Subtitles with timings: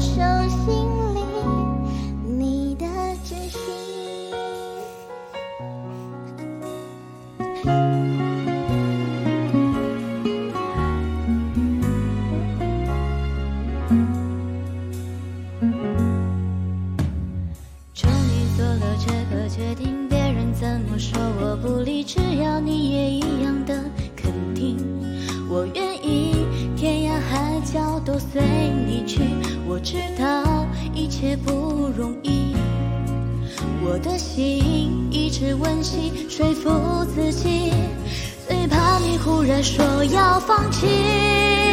[0.00, 0.22] 手
[0.64, 1.20] 心里，
[2.24, 2.86] 你的
[3.24, 3.58] 真心。
[28.38, 29.20] 随你去。
[29.66, 32.54] 我知道一切不容易，
[33.82, 37.72] 我的心一直温习说服自己，
[38.46, 41.67] 最怕你忽然说要放弃。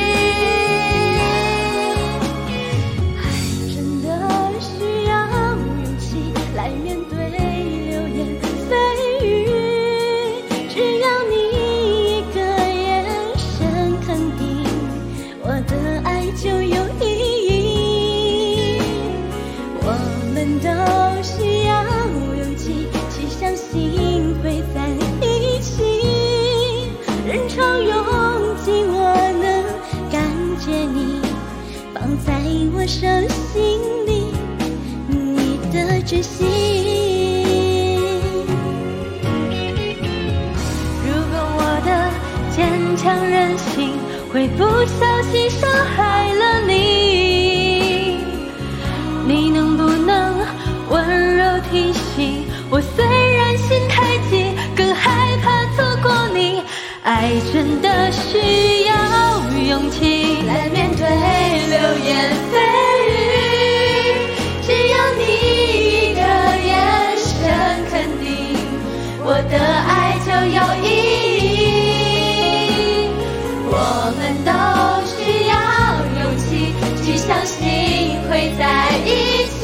[16.06, 17.04] 爱就有意
[17.48, 18.80] 义。
[19.82, 19.92] 我
[20.34, 20.70] 们都
[21.22, 21.72] 需要
[22.38, 24.88] 勇气去相信会在
[25.22, 25.74] 一起，
[27.28, 27.92] 人潮拥
[28.64, 28.96] 挤，我
[29.42, 29.44] 能
[30.12, 30.14] 感
[30.60, 31.20] 觉你。
[31.94, 32.30] 放在
[32.74, 33.08] 我手
[33.52, 34.10] 心里，
[35.08, 36.46] 你的真心。
[41.04, 41.90] 如果我的
[42.56, 42.56] 坚
[42.96, 43.98] 强任性
[44.32, 45.05] 会不小
[60.44, 62.10] 来面对流言
[62.52, 62.54] 蜚
[63.08, 63.10] 语，
[64.62, 65.22] 只要你
[65.84, 66.72] 一个眼
[67.18, 67.28] 神
[67.90, 68.26] 肯定，
[69.24, 69.90] 我的爱
[70.26, 70.86] 就有意
[71.48, 71.54] 义。
[73.68, 73.74] 我
[74.18, 74.50] 们都
[75.06, 75.16] 需
[75.48, 75.54] 要
[76.22, 76.48] 勇气
[77.04, 77.60] 去相信
[78.30, 78.62] 会在
[79.06, 79.08] 一
[79.60, 79.62] 起，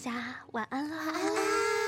[0.00, 0.96] 家，大家晚安了。
[0.96, 1.79] 晚安啦。